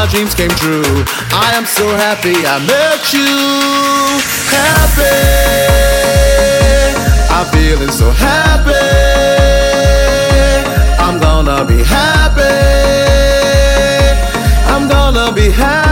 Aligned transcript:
my 0.00 0.06
dreams 0.06 0.34
came 0.34 0.48
true. 0.48 1.04
I 1.30 1.52
am 1.54 1.66
so 1.66 1.86
happy 1.86 2.32
I 2.46 2.58
met 2.64 3.12
you. 3.12 3.36
Happy, 4.48 5.18
I'm 7.28 7.44
feeling 7.52 7.90
so 7.90 8.10
happy. 8.10 8.72
I'm 11.04 11.20
gonna 11.20 11.66
be 11.66 11.82
happy. 11.82 12.40
I'm 14.72 14.88
gonna 14.88 15.32
be 15.34 15.50
happy. 15.50 15.89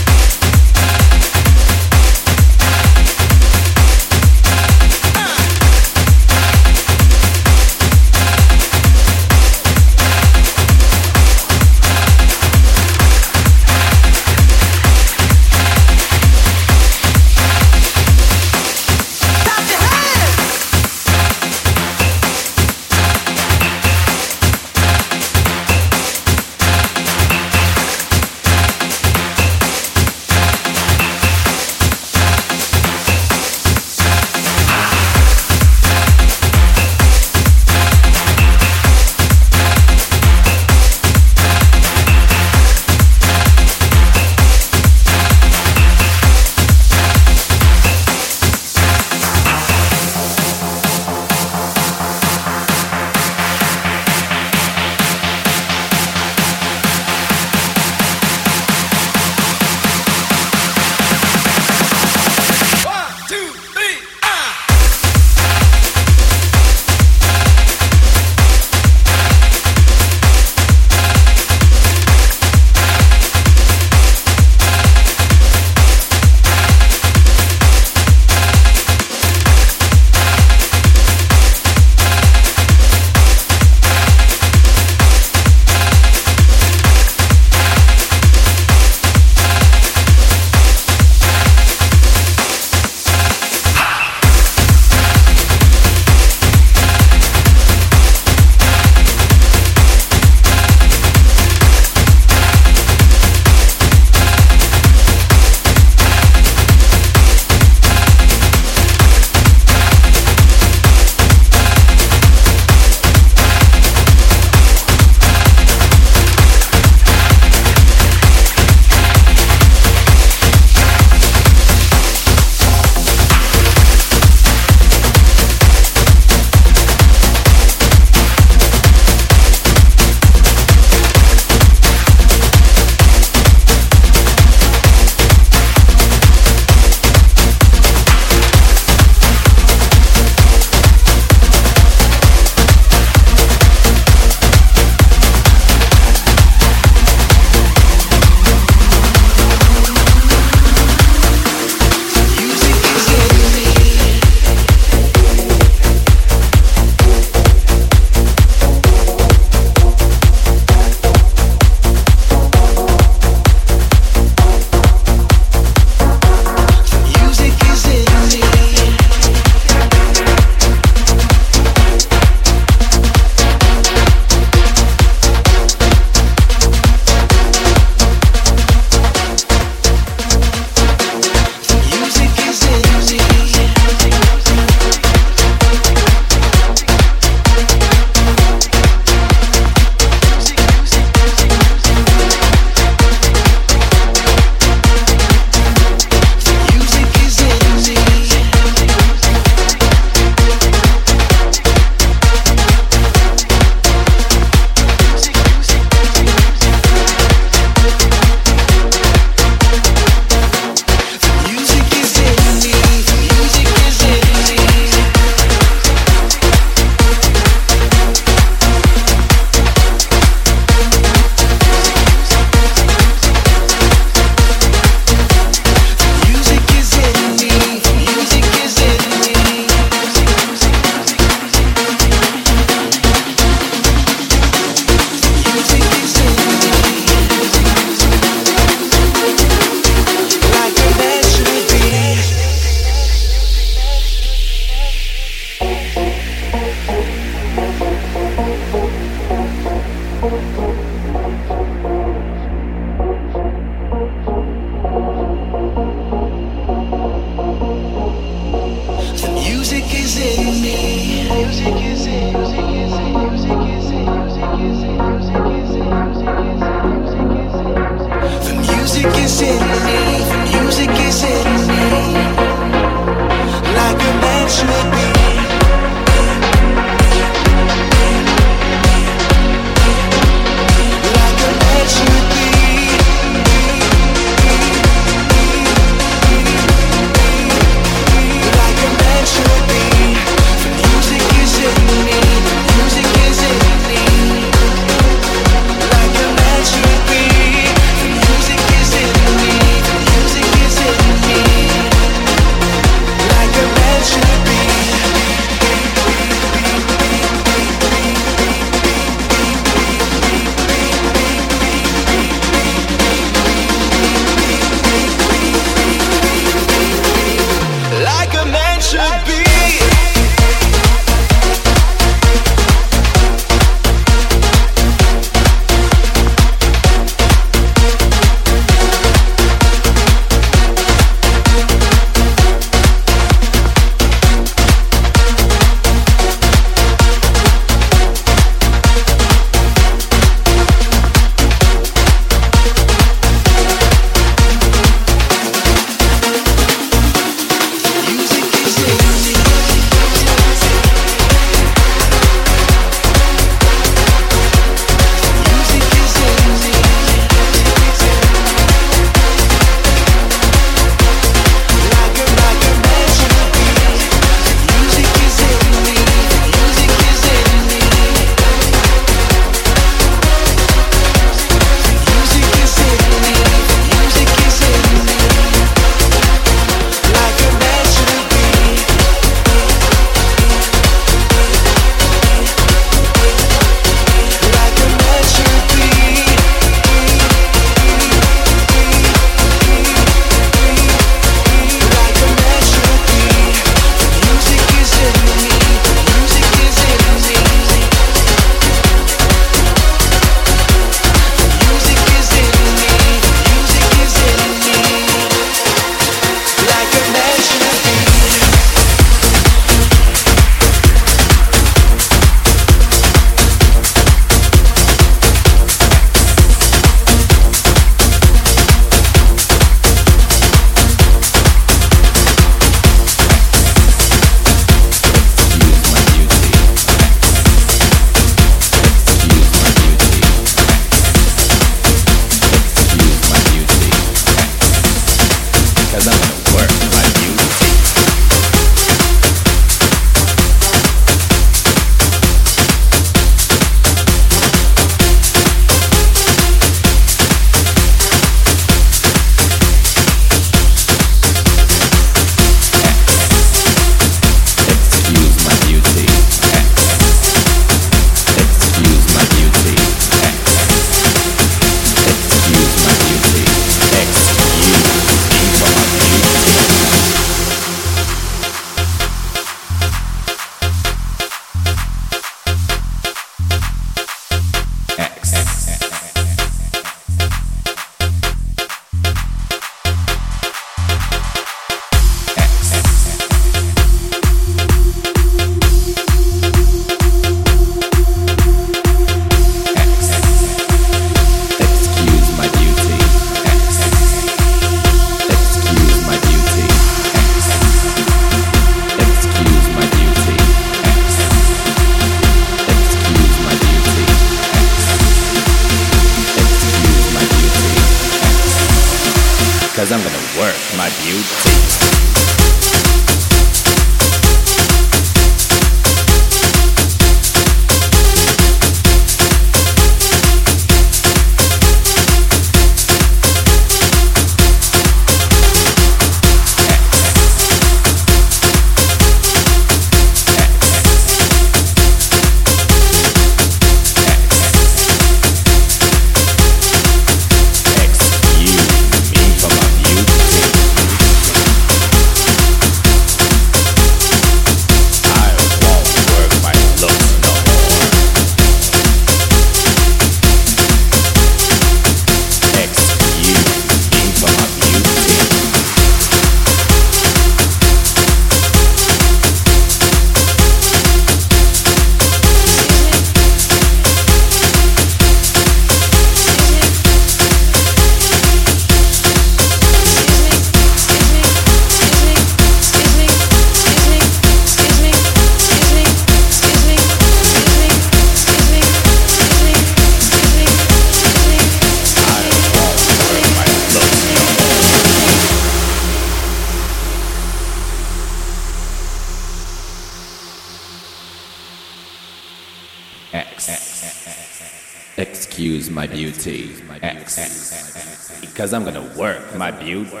Cause 598.40 598.54
I'm 598.54 598.64
gonna 598.64 598.80
work. 598.96 599.20
My 599.36 599.50
beauty, 599.50 599.84
my 599.92 600.00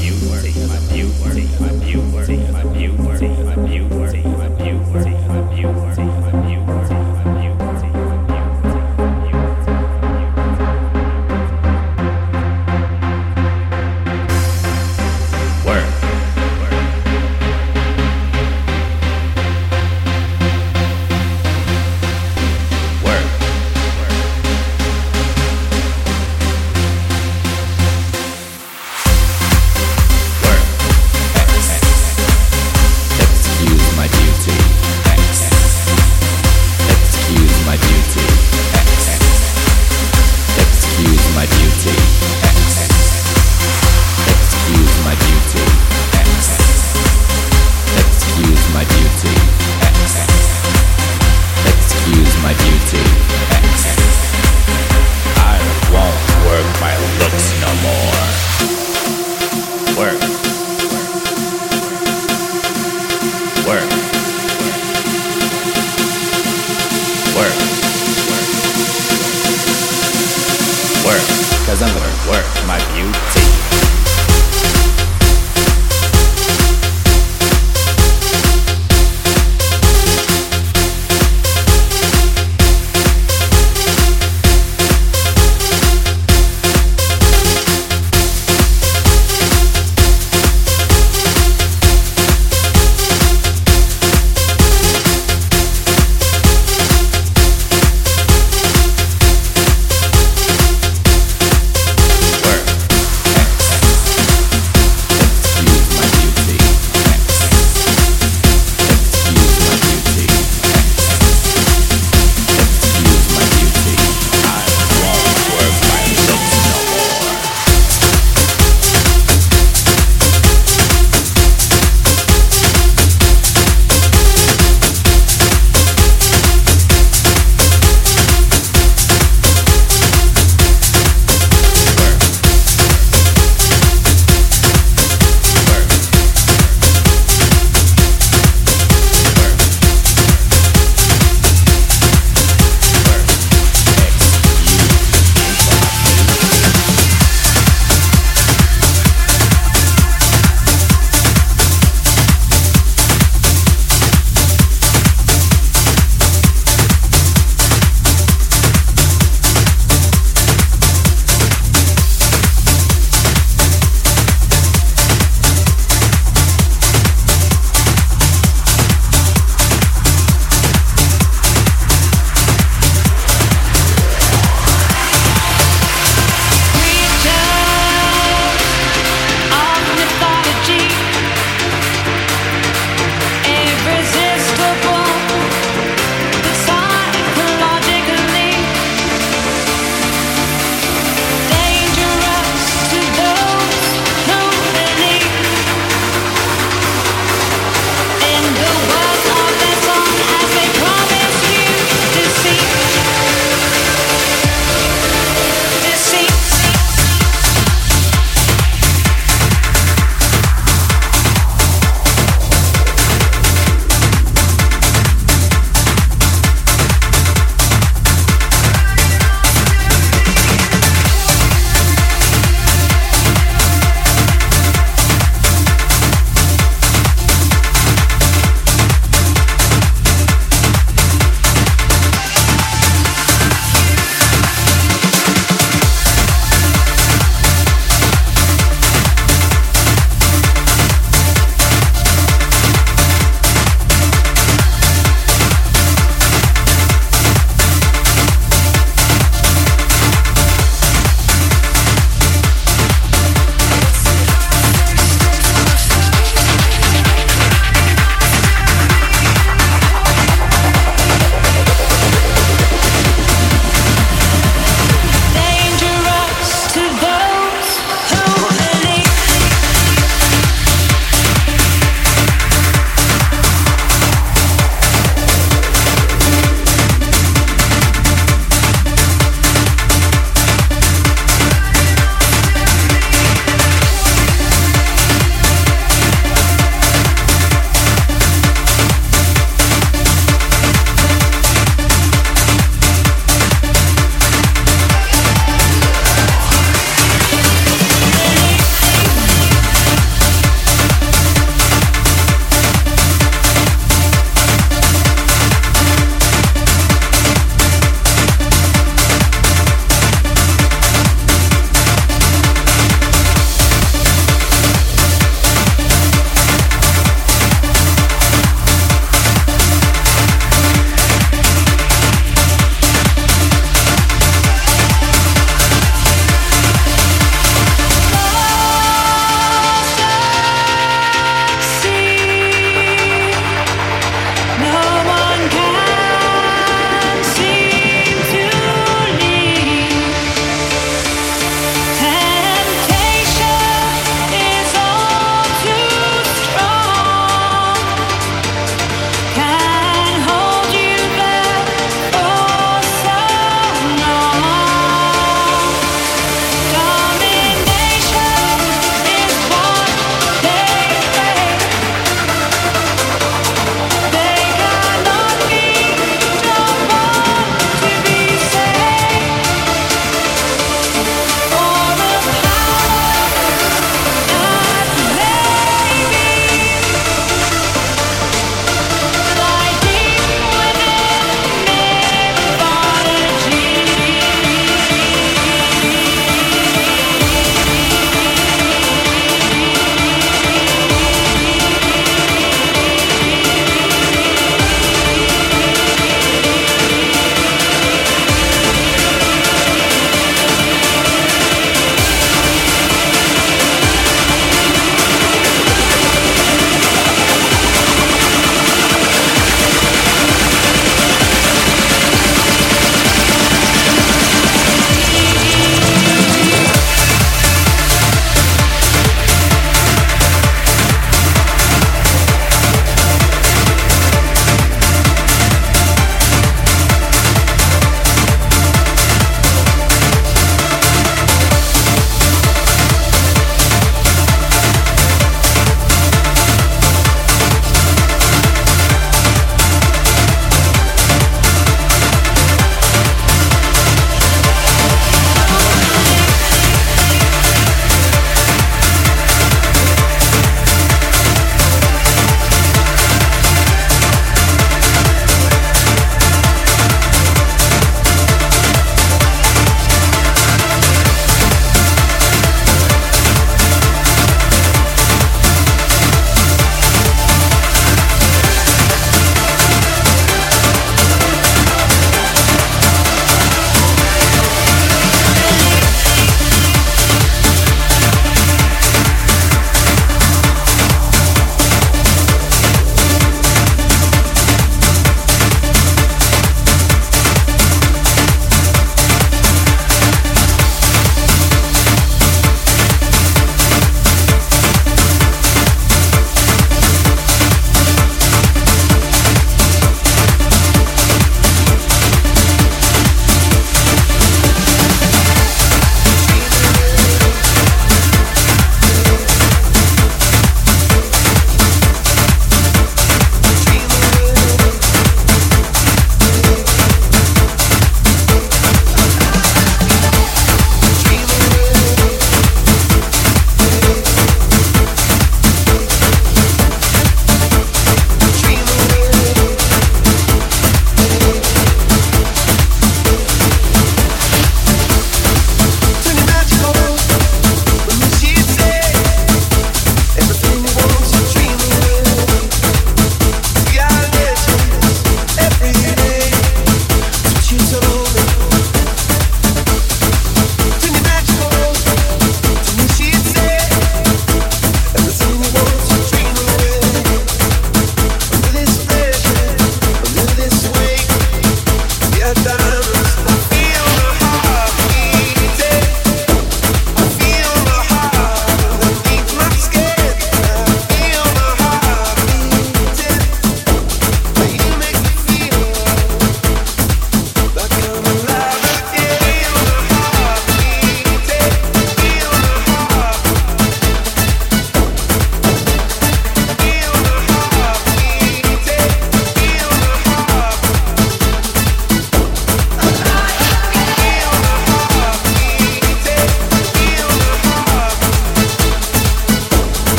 beauty, 0.00 0.54